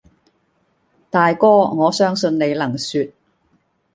[1.11, 3.11] 大哥，我相信你能説，